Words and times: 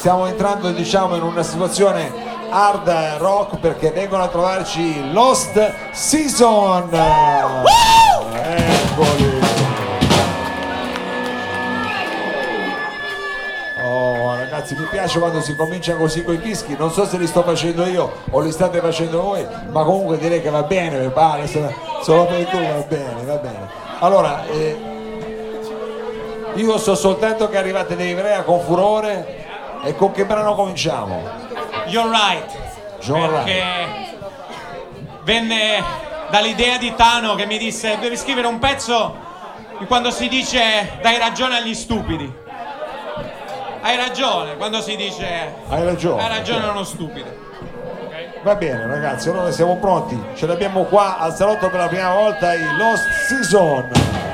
stiamo 0.00 0.26
entrando 0.26 0.70
diciamo 0.70 1.14
in 1.14 1.22
una 1.22 1.42
situazione 1.42 2.10
hard 2.48 2.88
rock 3.18 3.58
perché 3.58 3.90
vengono 3.90 4.22
a 4.22 4.28
trovarci 4.28 5.12
Lost 5.12 5.92
Season. 5.92 6.88
Eccoli. 8.32 9.40
Oh, 13.82 14.36
ragazzi, 14.36 14.74
mi 14.74 14.86
piace 14.86 15.18
quando 15.18 15.42
si 15.42 15.54
comincia 15.54 15.94
così 15.96 16.24
con 16.24 16.32
i 16.32 16.38
fischi. 16.38 16.74
Non 16.78 16.90
so 16.90 17.04
se 17.04 17.18
li 17.18 17.26
sto 17.26 17.42
facendo 17.42 17.84
io 17.84 18.10
o 18.30 18.40
li 18.40 18.52
state 18.52 18.80
facendo 18.80 19.20
voi, 19.20 19.46
ma 19.68 19.84
comunque 19.84 20.16
direi 20.16 20.40
che 20.40 20.48
va 20.48 20.62
bene, 20.62 21.10
pare. 21.10 21.46
Solo 21.46 22.24
per 22.24 22.46
tu 22.46 22.56
va 22.56 22.84
bene, 22.88 23.22
va 23.26 23.36
bene. 23.36 23.68
Allora, 23.98 24.46
eh, 24.46 24.78
io 26.54 26.78
so 26.78 26.94
soltanto 26.94 27.50
che 27.50 27.58
arrivate 27.58 27.94
da 27.96 28.02
Ivrea 28.02 28.44
con 28.44 28.60
furore 28.60 29.40
e 29.82 29.94
con 29.96 30.12
che 30.12 30.24
brano 30.24 30.54
cominciamo? 30.54 31.22
You're 31.86 32.10
right. 32.10 32.58
You're 33.02 33.28
perché 33.28 33.64
venne 35.22 35.82
dall'idea 36.30 36.76
di 36.78 36.94
Tano 36.94 37.34
che 37.34 37.46
mi 37.46 37.58
disse 37.58 37.98
devi 37.98 38.16
scrivere 38.16 38.46
un 38.46 38.58
pezzo 38.58 39.28
quando 39.86 40.10
si 40.10 40.28
dice 40.28 40.98
dai 41.02 41.18
ragione 41.18 41.56
agli 41.56 41.74
stupidi. 41.74 42.32
Hai 43.82 43.96
ragione 43.96 44.56
quando 44.56 44.82
si 44.82 44.94
dice 44.94 45.54
Hai 45.68 45.84
ragione. 45.84 46.22
hai 46.22 46.28
ragione 46.28 46.66
a 46.66 46.70
uno 46.70 46.84
stupido. 46.84 47.48
Va 48.42 48.54
bene 48.54 48.86
ragazzi, 48.86 49.28
allora 49.28 49.50
siamo 49.50 49.76
pronti. 49.76 50.18
Ce 50.34 50.46
l'abbiamo 50.46 50.84
qua 50.84 51.18
al 51.18 51.34
salotto 51.34 51.68
per 51.70 51.80
la 51.80 51.88
prima 51.88 52.12
volta 52.12 52.54
i 52.54 52.76
Lost 52.76 53.08
Season. 53.26 54.29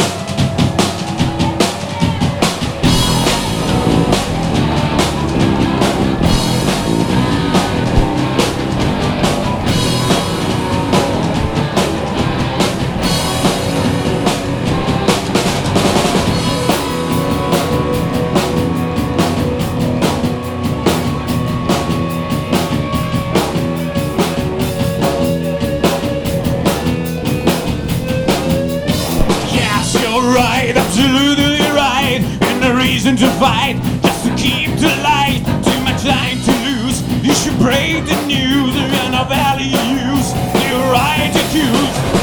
To 33.17 33.31
fight, 33.41 33.81
just 34.03 34.27
to 34.27 34.35
keep 34.37 34.71
the 34.79 34.89
light. 35.03 35.41
Too 35.65 35.81
much 35.85 36.03
time 36.03 36.39
to 36.43 36.53
lose. 36.69 37.01
You 37.25 37.33
should 37.33 37.59
break 37.59 38.05
the 38.05 38.27
news. 38.27 38.77
Are 38.77 39.11
no 39.11 39.25
values. 39.25 40.35
You're 40.63 40.93
right 40.93 41.33
to 41.33 42.16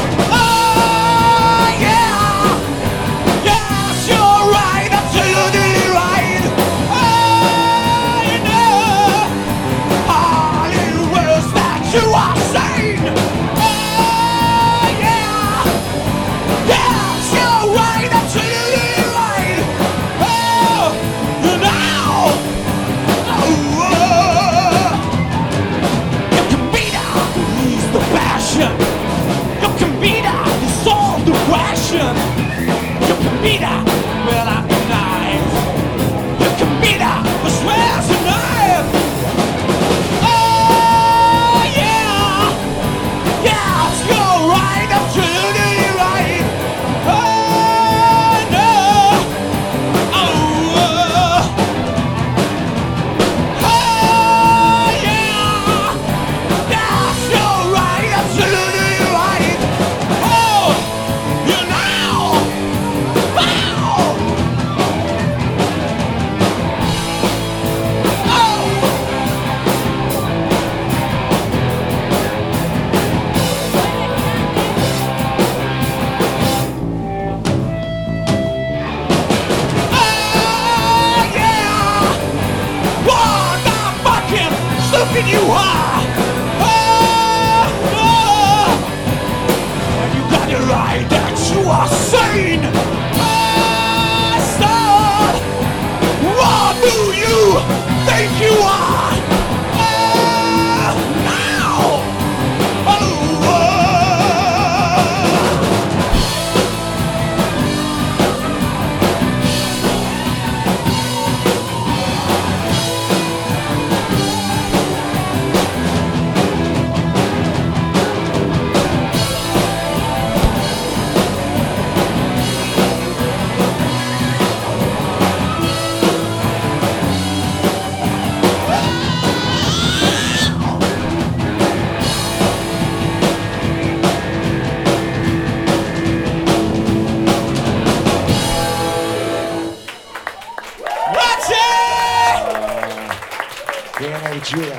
Energia, 144.34 144.78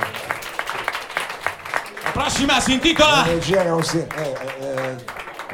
La 2.02 2.10
prossima 2.10 2.58
si 2.58 2.72
intitola 2.72 3.24
energia 3.24 3.62
che 3.62 3.68
non 3.68 3.84
si. 3.84 3.98
eh, 3.98 4.06
eh, 4.18 4.64
eh, 4.66 4.96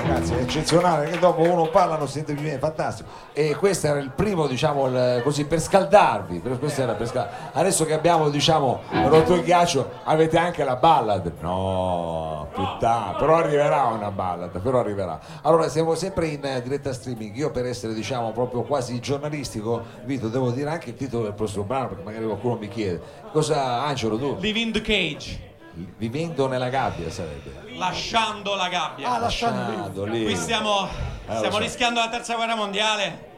ragazzi, 0.03 0.33
è 0.35 0.41
eccezionale 0.41 1.11
che 1.11 1.19
dopo 1.19 1.43
uno 1.43 1.69
parla 1.69 1.97
non 1.97 2.09
sente 2.09 2.33
più 2.35 2.43
niente, 2.43 2.61
fantastico. 2.61 3.09
E 3.33 3.55
questo 3.55 3.87
era 3.87 3.99
il 3.99 4.11
primo, 4.11 4.47
diciamo, 4.47 4.87
il- 4.87 5.21
così 5.23 5.45
per 5.47 5.61
scaldarvi. 5.61 6.39
per- 6.41 6.59
scaldarvi. 6.71 7.09
Adesso 7.53 7.85
che 7.85 7.93
abbiamo, 7.95 8.29
diciamo, 8.31 8.81
rotto 9.07 9.35
il 9.35 9.43
ghiaccio, 9.43 9.89
avete 10.05 10.39
anche 10.39 10.65
la 10.65 10.77
ballad. 10.77 11.33
No, 11.41 12.49
puttana, 12.53 13.13
però 13.19 13.37
arriverà 13.37 13.85
una 13.85 14.11
ballad, 14.11 14.59
però 14.61 14.81
arriverà. 14.81 15.19
Allora, 15.43 15.69
siamo 15.69 15.95
sempre 15.95 16.27
in 16.27 16.61
diretta 16.63 16.93
streaming. 16.93 17.35
Io 17.37 17.51
per 17.51 17.67
essere, 17.67 17.95
diciamo, 17.95 18.33
proprio 18.33 18.63
quasi 18.63 18.99
giornalistico, 19.01 19.83
Vito, 20.05 20.29
devo 20.29 20.51
dire 20.51 20.71
anche 20.71 20.91
il 20.91 20.97
titolo 20.97 21.25
del 21.25 21.35
prossimo 21.35 21.65
brano, 21.65 21.89
perché 21.89 22.03
magari 22.03 22.25
qualcuno 22.25 22.57
mi 22.57 22.69
chiede. 22.69 23.01
Cosa, 23.33 23.83
Angelo, 23.85 24.19
tu? 24.19 24.37
Live 24.41 24.59
in 24.59 24.73
the 24.73 24.81
Cage, 24.81 25.50
Vivendo 25.97 26.49
nella 26.49 26.69
gabbia 26.69 27.11
sarebbe. 27.11 27.77
lasciando 27.77 28.55
la 28.55 28.69
gabbia. 28.69 29.13
Ah, 29.13 29.19
lasciando 29.19 30.05
lì. 30.05 30.25
Qui 30.25 30.37
stiamo, 30.37 30.89
lo 31.27 31.35
stiamo 31.35 31.57
so. 31.57 31.59
rischiando 31.59 32.01
la 32.01 32.09
terza 32.09 32.35
guerra 32.35 32.57
mondiale 32.57 33.29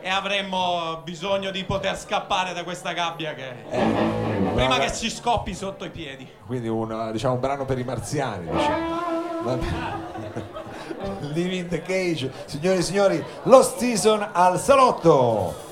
e 0.00 0.08
avremmo 0.08 1.00
bisogno 1.04 1.50
di 1.50 1.62
poter 1.64 1.96
scappare 1.96 2.52
da 2.52 2.64
questa 2.64 2.92
gabbia 2.92 3.34
che 3.34 3.54
prima 4.54 4.78
che 4.78 4.92
ci 4.92 5.10
scoppi 5.10 5.54
sotto 5.54 5.84
i 5.84 5.90
piedi. 5.90 6.28
Quindi 6.46 6.68
un, 6.68 7.10
diciamo, 7.12 7.34
un 7.34 7.40
brano 7.40 7.64
per 7.64 7.78
i 7.78 7.84
marziani. 7.84 8.50
Diciamo. 8.50 9.00
Va 9.42 9.56
bene. 9.56 10.10
Live 11.32 11.54
in 11.54 11.68
the 11.68 11.82
cage, 11.82 12.32
signori 12.46 12.78
e 12.78 12.82
signori, 12.82 13.24
Lost 13.44 13.78
Season 13.78 14.28
al 14.32 14.58
salotto. 14.58 15.70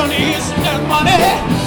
Passion 0.00 0.12
is 0.12 0.48
the 0.50 0.88
money. 0.88 1.59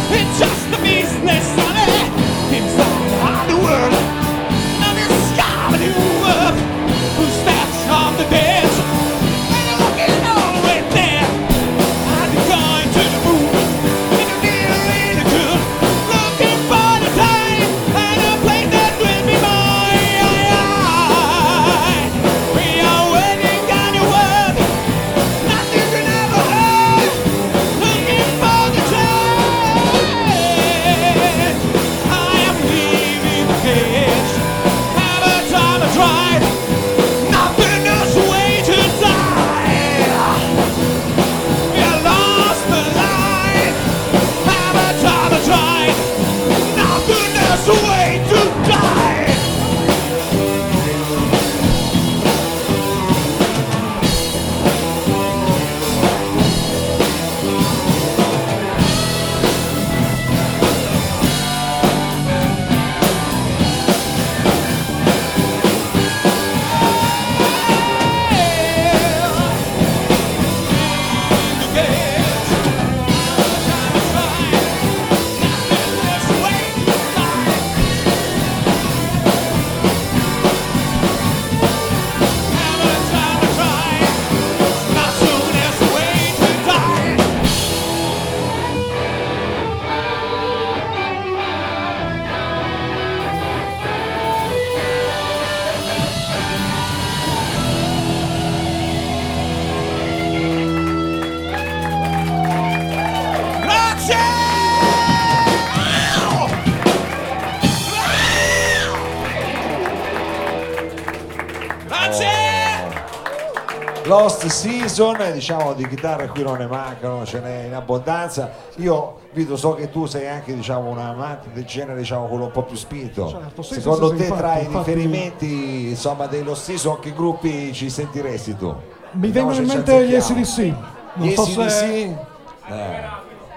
Lost 114.05 114.45
Season, 114.47 115.15
diciamo 115.31 115.73
di 115.73 115.87
chitarre 115.87 116.27
qui 116.27 116.43
non 116.43 116.57
ne 116.57 116.67
mancano, 116.67 117.25
ce 117.25 117.39
n'è 117.39 117.65
in 117.65 117.73
abbondanza. 117.73 118.51
Io 118.77 119.19
Vito 119.33 119.55
so 119.57 119.73
che 119.73 119.89
tu 119.89 120.05
sei 120.05 120.27
anche 120.27 120.53
diciamo, 120.53 120.89
un 120.89 120.99
amante 120.99 121.49
del 121.53 121.65
genere, 121.65 121.97
diciamo 121.99 122.25
quello 122.27 122.45
un 122.45 122.51
po' 122.51 122.63
più 122.63 122.75
spinto. 122.75 123.29
Certo, 123.29 123.61
sì, 123.63 123.75
Secondo 123.75 124.09
sì, 124.09 124.11
sì, 124.11 124.17
te 124.17 124.23
infatti, 124.27 124.41
tra 124.41 124.57
i 124.59 124.63
infatti- 124.65 124.93
riferimenti 124.93 125.89
insomma 125.89 126.27
dei 126.27 126.43
Lost 126.43 126.63
Season 126.65 126.99
che 126.99 127.13
gruppi 127.13 127.73
ci 127.73 127.89
sentiresti 127.89 128.55
tu? 128.57 128.67
Mi 128.67 129.27
Vediamo 129.27 129.49
vengono 129.49 129.65
in 129.65 129.69
se 129.69 129.75
mente 129.75 130.07
gli. 130.07 130.81
Non 131.15 131.27
Gli 131.27 131.33
so 131.33 131.45
se... 131.45 131.59
AC/DC? 131.63 132.71
Eh, 132.71 133.03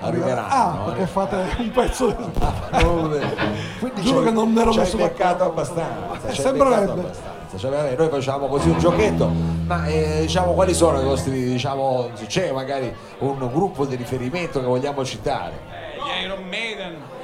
arriveranno. 0.00 0.48
Ah, 0.48 0.82
perché 0.86 1.06
fate 1.06 1.46
un 1.58 1.70
pezzo 1.70 2.06
di... 2.08 2.14
Quindi 3.78 4.02
Giuro 4.02 4.22
che 4.22 4.30
non 4.30 4.50
mi 4.52 4.60
ero 4.60 4.72
messo 4.72 4.96
d'accordo. 4.96 5.44
abbastanza. 5.44 6.28
Eh, 6.28 6.34
sembrerebbe. 6.34 6.92
beccato 6.94 7.35
abbastanza. 7.56 7.58
Cioè, 7.58 7.70
vabbè, 7.70 7.96
noi 7.96 8.08
facciamo 8.08 8.46
così 8.46 8.68
un 8.68 8.78
giochetto, 8.78 9.28
ma 9.66 9.86
eh, 9.86 10.18
diciamo 10.22 10.52
quali 10.52 10.74
sono 10.74 11.00
i 11.00 11.04
vostri, 11.04 11.44
diciamo, 11.44 12.10
se 12.14 12.26
c'è 12.26 12.52
magari 12.52 12.94
un 13.18 13.38
gruppo 13.52 13.84
di 13.86 13.96
riferimento 13.96 14.60
che 14.60 14.66
vogliamo 14.66 15.04
citare? 15.04 15.58
Gli 15.96 16.24
Iron 16.24 16.42
Maiden. 16.44 17.14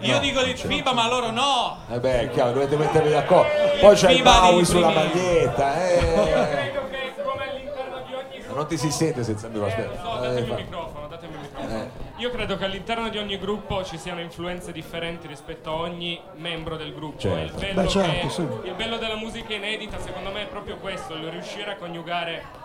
Io 0.00 0.18
dico 0.18 0.42
di 0.42 0.54
FIBA, 0.54 0.92
ma 0.92 1.08
loro 1.08 1.30
no. 1.30 1.78
Eh 1.90 1.98
beh, 1.98 2.20
è 2.20 2.30
chiaro, 2.30 2.52
dovete 2.52 2.76
mettervi 2.76 3.10
d'accordo. 3.10 3.48
Poi 3.80 3.94
c'è 3.94 4.10
il 4.10 4.22
Bowie 4.22 4.64
sulla 4.64 4.90
maglietta, 4.90 5.88
eh. 5.88 5.98
Credo 5.98 6.88
che 6.90 7.14
come 7.22 7.50
all'interno 7.50 8.02
di 8.06 8.12
ogni 8.14 8.54
Non 8.54 8.66
ti 8.66 8.76
si 8.76 8.90
sente 8.90 9.24
senza 9.24 9.46
il 9.46 9.52
microfono, 9.54 9.82
No, 9.86 10.10
aspetta. 10.10 10.20
datemi 10.20 10.36
Eh, 10.36 10.40
il 10.58 10.64
microfono, 10.64 11.06
datemi 11.08 11.32
il 11.32 11.40
microfono. 11.40 11.74
Eh. 11.78 12.03
Io 12.18 12.30
credo 12.30 12.56
che 12.56 12.64
all'interno 12.64 13.08
di 13.08 13.18
ogni 13.18 13.38
gruppo 13.38 13.82
ci 13.82 13.98
siano 13.98 14.20
influenze 14.20 14.70
differenti 14.70 15.26
rispetto 15.26 15.70
a 15.70 15.74
ogni 15.74 16.20
membro 16.36 16.76
del 16.76 16.94
gruppo. 16.94 17.18
Certo. 17.18 17.56
Il, 17.56 17.60
bello 17.60 17.82
Beh, 17.82 17.88
certo, 17.88 18.26
che- 18.26 18.32
sì. 18.32 18.42
il 18.68 18.74
bello 18.76 18.98
della 18.98 19.16
musica 19.16 19.52
inedita, 19.52 19.98
secondo 19.98 20.30
me, 20.30 20.42
è 20.42 20.46
proprio 20.46 20.76
questo: 20.76 21.14
il 21.14 21.26
riuscire 21.28 21.72
a 21.72 21.76
coniugare 21.76 22.62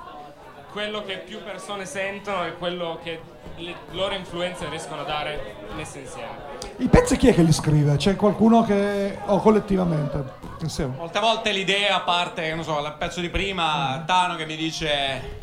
quello 0.72 1.04
che 1.04 1.18
più 1.18 1.44
persone 1.44 1.86
sentono 1.86 2.46
e 2.46 2.54
quello 2.58 3.00
che 3.02 3.20
le 3.56 3.74
loro 3.92 4.14
influenze 4.14 4.70
riescono 4.70 5.02
a 5.02 5.06
dare 5.06 5.56
messe 5.76 6.00
insieme. 6.00 6.30
I 6.78 6.88
pezzi 6.88 7.18
chi 7.18 7.30
è 7.30 7.34
che 7.34 7.42
li 7.42 7.52
scrive? 7.52 7.96
C'è 7.96 8.16
qualcuno 8.16 8.64
che... 8.64 9.18
o 9.26 9.40
collettivamente? 9.40 10.24
Insieme. 10.62 10.96
Molte 10.96 11.20
volte 11.20 11.52
l'idea 11.52 12.00
parte, 12.02 12.54
non 12.54 12.64
so, 12.64 12.80
dal 12.82 12.98
pezzo 12.98 13.20
di 13.20 13.30
prima, 13.30 14.04
Tano 14.06 14.36
che 14.36 14.46
mi 14.46 14.56
dice, 14.56 15.40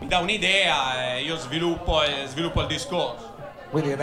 mi 0.00 0.06
dà 0.06 0.18
un'idea 0.18 1.14
e 1.14 1.22
io 1.22 1.36
sviluppo, 1.36 2.02
e 2.02 2.26
sviluppo 2.26 2.60
il 2.60 2.66
discorso. 2.66 3.36
Quindi 3.70 3.92
eh, 3.92 3.96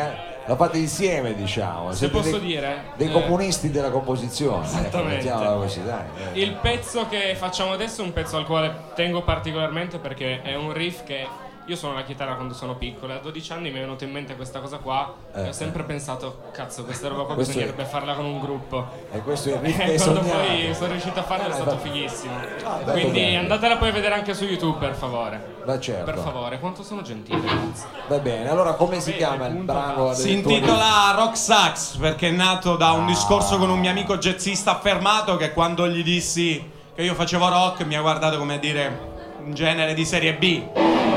la 0.46 0.56
fate 0.56 0.78
insieme, 0.78 1.34
diciamo. 1.34 1.90
Se 1.92 1.98
Siete 1.98 2.14
posso 2.14 2.38
dei, 2.38 2.48
dire, 2.48 2.84
Dei 2.96 3.08
eh, 3.08 3.12
comunisti 3.12 3.72
della 3.72 3.90
composizione. 3.90 4.66
Ecco, 4.66 4.78
Esattamente. 4.78 5.16
mettiamola 5.16 5.52
così, 5.56 5.84
dai. 5.84 6.04
eh. 6.34 6.40
Il 6.40 6.54
pezzo 6.62 7.08
che 7.08 7.36
facciamo 7.36 7.72
adesso 7.74 8.02
è 8.02 8.06
un 8.06 8.14
pezzo 8.14 8.38
al 8.38 8.46
quale 8.46 8.74
tengo 8.94 9.24
particolarmente 9.24 9.98
perché 9.98 10.42
è 10.44 10.56
un 10.56 10.72
riff 10.74 11.04
che 11.04 11.26
io 11.68 11.76
suono 11.76 11.96
la 11.96 12.04
chitarra 12.04 12.36
quando 12.36 12.54
sono 12.54 12.76
piccolo 12.76 13.14
e 13.14 13.16
a 13.16 13.20
12 13.20 13.52
anni 13.54 13.72
mi 13.72 13.78
è 13.78 13.82
venuta 13.82 14.04
in 14.04 14.12
mente 14.12 14.36
questa 14.36 14.60
cosa 14.60 14.78
qua. 14.78 15.14
E 15.34 15.42
Eh, 15.46 15.48
ho 15.50 15.52
sempre 15.52 15.84
pensato 15.84 16.44
cazzo 16.52 16.84
questa 16.84 17.08
roba 17.08 17.24
qua 17.24 17.34
Questo 17.34 17.54
è- 17.54 17.56
bisognerebbe 17.56 17.86
farla 17.90 18.14
con 18.14 18.26
un 18.26 18.40
gruppo. 18.40 18.88
E 19.12 19.20
questo 19.22 19.50
è 19.50 19.54
il 19.68 19.80
e 19.82 19.98
quando 19.98 20.20
poi 20.22 20.74
sono 20.76 20.92
riuscito 20.92 21.20
a 21.20 21.24
farlo 21.24 21.46
è 21.48 21.50
Ah, 21.50 21.54
stato 21.54 21.70
fatto- 21.72 21.82
fighissimo. 21.82 22.34
Fatto 22.58 22.92
quindi 22.92 23.20
bene. 23.20 23.38
andatela 23.38 23.78
poi 23.78 23.90
a 23.90 23.92
vedere 23.92 24.14
anche 24.14 24.34
su 24.34 24.44
YouTube 24.46 24.78
per 24.78 24.94
favore. 24.96 25.54
Ma 25.66 25.80
certo. 25.80 26.04
per 26.04 26.18
favore 26.20 26.60
quanto 26.60 26.84
sono 26.84 27.02
gentili 27.02 27.42
ragazzi. 27.42 27.86
Va 28.08 28.20
bene, 28.20 28.48
allora 28.50 28.74
come 28.74 29.00
si 29.00 29.12
Bene, 29.12 29.18
chiama 29.18 29.48
il 29.48 29.56
brano? 29.56 30.14
Si 30.14 30.32
del 30.34 30.42
tuo 30.44 30.52
intitola 30.52 31.14
Rock 31.16 31.36
Sax 31.36 31.96
perché 31.98 32.28
è 32.28 32.32
nato 32.32 32.76
da 32.76 32.92
un 32.92 33.08
discorso 33.08 33.58
con 33.58 33.70
un 33.72 33.80
mio 33.80 33.90
amico 33.90 34.18
jazzista 34.20 34.72
affermato 34.72 35.36
che 35.38 35.52
quando 35.54 35.88
gli 35.88 36.04
dissi 36.04 36.72
che 36.94 37.02
io 37.02 37.16
facevo 37.16 37.50
rock 37.50 37.84
mi 37.86 37.96
ha 37.96 38.02
guardato 38.02 38.38
come 38.38 38.54
a 38.54 38.58
dire 38.60 39.14
un 39.46 39.54
genere 39.54 39.94
di 39.94 40.06
serie 40.06 40.34
B. 40.34 40.60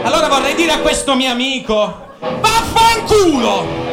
Allora 0.03 0.29
vorrei 0.29 0.55
dire 0.55 0.73
a 0.73 0.81
questo 0.81 1.15
mio 1.15 1.31
amico, 1.31 2.09
vaffanculo! 2.21 3.88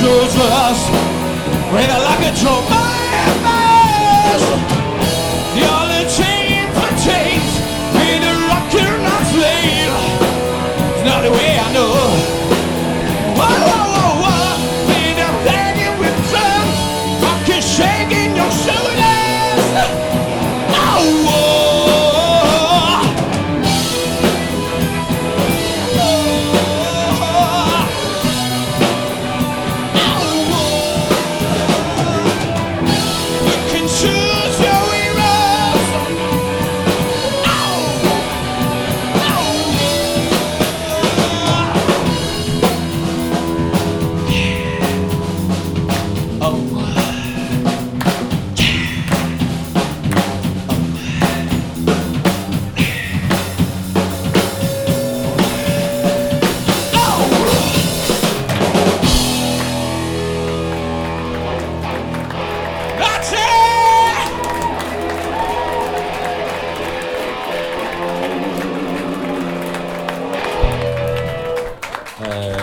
Jesus, 0.00 0.78
with 1.72 1.90
a 1.90 2.00
luggage. 2.08 2.40
You're 5.60 5.84
chain 6.16 6.72
for 6.72 6.88
chains, 7.04 7.52
a 8.24 8.34
rock 8.48 8.64
slave. 9.28 9.92
It's 10.94 11.04
not 11.04 11.20
the 11.22 11.30
way 11.30 11.58
I 11.58 11.72
know. 11.74 11.90
With 16.00 16.16
shaking 17.60 18.36
your 18.36 18.50
shoulders. 18.50 19.09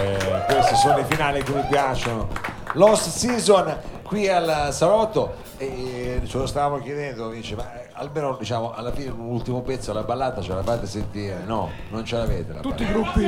Eh, 0.07 0.45
questi 0.53 0.75
sono 0.75 0.99
i 0.99 1.03
finali 1.03 1.43
che 1.43 1.51
mi 1.51 1.65
piacciono. 1.67 2.27
Lost 2.73 3.09
Season 3.09 3.77
qui 4.03 4.29
al 4.29 4.69
Salotto 4.71 5.35
e 5.57 6.21
ce 6.25 6.37
lo 6.37 6.45
stavamo 6.45 6.81
chiedendo, 6.81 7.29
dice, 7.29 7.55
ma 7.55 7.73
eh, 7.73 7.89
almeno 7.93 8.37
diciamo 8.37 8.73
alla 8.73 8.91
fine 8.91 9.09
un 9.09 9.29
ultimo 9.31 9.61
pezzo, 9.61 9.91
la 9.91 10.03
ballata 10.03 10.41
ce 10.41 10.53
la 10.53 10.63
fate 10.63 10.85
sentire? 10.85 11.41
No, 11.45 11.69
non 11.89 12.05
ce 12.05 12.17
l'avete 12.17 12.53
la 12.53 12.59
Tutti 12.61 12.83
i 12.83 12.87
gruppi 12.87 13.25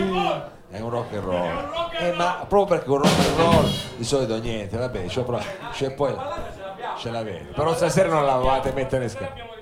È 0.70 0.80
un 0.80 0.90
rock 0.90 1.14
and 1.14 1.24
roll. 1.24 1.70
Eh, 2.00 2.14
ma 2.14 2.46
proprio 2.48 2.78
perché 2.78 2.90
un 2.90 2.98
rock 2.98 3.20
and 3.28 3.38
roll 3.40 3.70
di 3.98 4.04
solito 4.04 4.40
niente, 4.40 4.78
vabbè, 4.78 5.06
c'è, 5.06 5.24
pro- 5.24 5.42
c'è 5.72 5.92
poi 5.92 6.16
ce 6.98 7.10
l'avete. 7.12 7.52
Però 7.54 7.74
stasera 7.74 8.10
non 8.10 8.26
la 8.26 8.36
volevate 8.36 8.72
mettere 8.72 9.04
in 9.04 9.10
scala. 9.10 9.58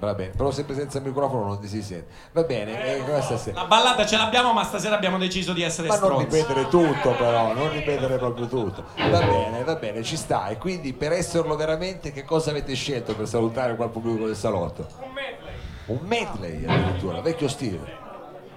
Va 0.00 0.14
bene, 0.14 0.30
però 0.30 0.50
sempre 0.50 0.74
senza 0.74 0.98
microfono 0.98 1.44
non 1.44 1.62
si 1.62 1.82
sente. 1.82 2.06
Va 2.32 2.42
bene, 2.42 2.96
e 2.96 3.02
questa 3.04 3.36
sera. 3.36 3.60
La 3.60 3.66
ballata 3.66 4.06
ce 4.06 4.16
l'abbiamo, 4.16 4.52
ma 4.54 4.64
stasera 4.64 4.94
abbiamo 4.94 5.18
deciso 5.18 5.52
di 5.52 5.62
essere 5.62 5.88
Ma 5.88 5.98
non 5.98 6.20
ripetere 6.20 6.68
tutto 6.68 7.10
però, 7.12 7.52
non 7.52 7.70
ripetere 7.70 8.16
proprio 8.16 8.46
tutto. 8.46 8.84
Va 8.96 9.18
bene, 9.18 9.62
va 9.62 9.74
bene, 9.74 10.02
ci 10.02 10.16
sta. 10.16 10.48
E 10.48 10.56
quindi 10.56 10.94
per 10.94 11.12
esserlo 11.12 11.54
veramente 11.54 12.12
che 12.12 12.24
cosa 12.24 12.48
avete 12.48 12.74
scelto 12.74 13.14
per 13.14 13.28
salutare 13.28 13.76
quel 13.76 13.90
pubblico 13.90 14.24
del 14.24 14.36
salotto? 14.36 14.86
Un 15.00 15.12
medley. 15.12 15.54
Un 15.84 15.98
medley 16.02 16.64
addirittura, 16.66 17.20
vecchio 17.20 17.48
stile. 17.48 17.98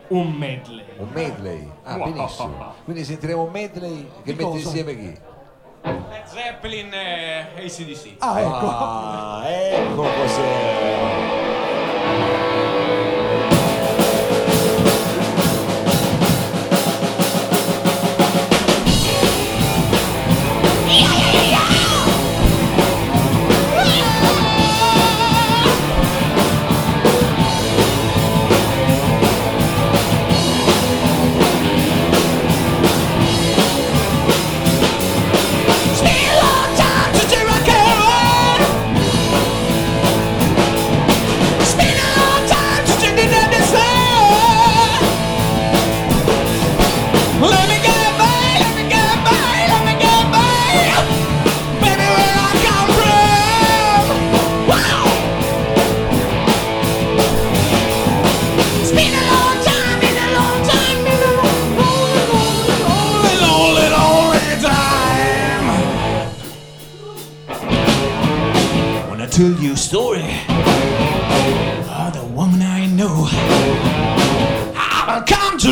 Un 0.08 0.32
medley. 0.32 0.86
Un 0.98 1.10
medley. 1.12 1.72
Ah, 1.84 1.98
benissimo. 1.98 2.74
Quindi 2.86 3.04
sentiremo 3.04 3.44
un 3.44 3.52
medley 3.52 4.10
che 4.24 4.34
mette 4.34 4.58
insieme 4.58 4.96
chi? 4.96 5.20
Led 5.84 6.26
Zeppelin 6.26 6.94
e 6.94 7.66
ACDC. 7.66 8.16
Ah, 8.20 8.40
ecco. 8.40 8.70
Ah, 8.70 9.44
ecco 9.46 10.02
cos'è. 10.02 10.83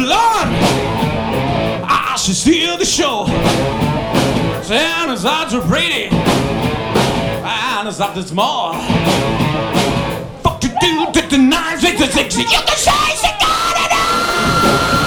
Lord, 0.01 0.47
I 1.83 2.15
should 2.17 2.35
steal 2.35 2.77
the 2.77 2.85
show. 2.85 3.25
Sam 4.63 5.09
is 5.11 5.25
are 5.25 5.61
pretty, 5.61 6.09
and 6.09 7.87
it's 7.87 7.97
Dr. 7.97 8.23
Small. 8.23 8.73
Fuck 10.43 10.63
you, 10.63 10.69
dude, 10.79 11.13
the 11.29 11.37
knives, 11.37 11.83
it's 11.83 12.01
a 12.01 12.07
six, 12.07 12.37
you 12.37 12.45
can 12.45 12.77
say, 12.77 13.29
God, 13.39 13.75
and 13.77 13.91
all. 13.93 15.00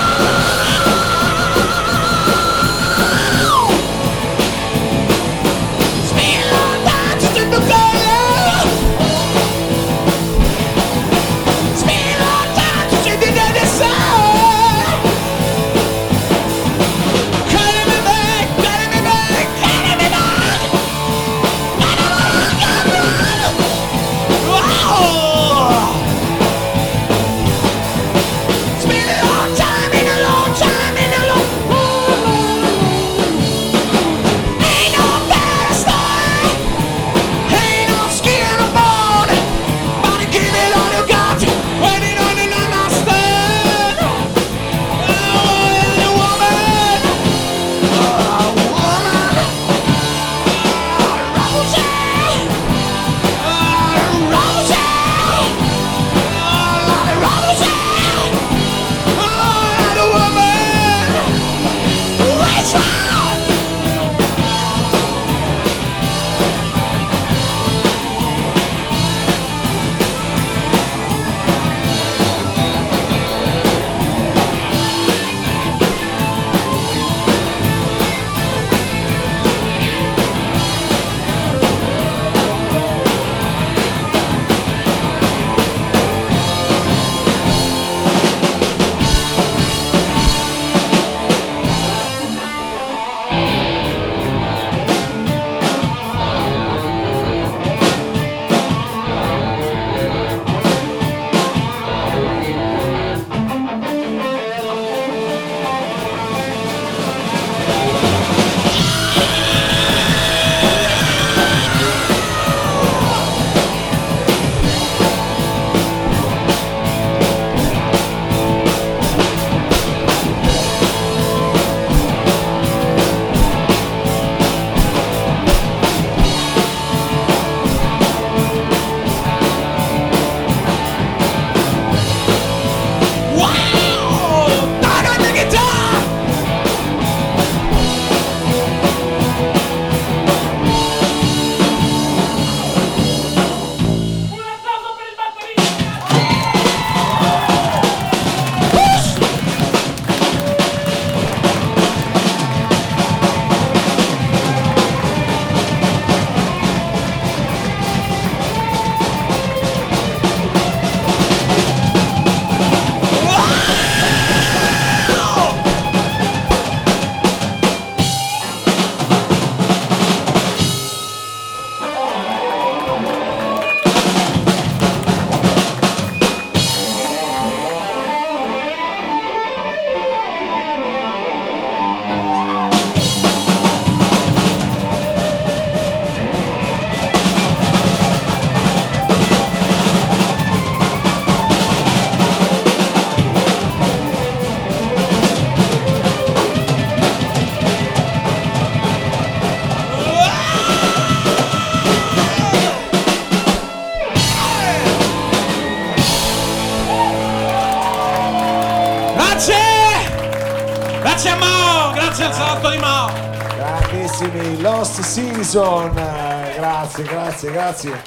grazie, 217.02 217.04
grazie, 217.04 217.50
grazie. 217.50 218.02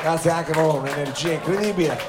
Grazie 0.00 0.30
anche 0.30 0.52
per 0.52 0.62
un'energia 0.64 1.32
incredibile. 1.32 2.00